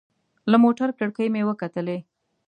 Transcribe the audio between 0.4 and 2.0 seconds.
له موټر کړکۍ مې وکتلې.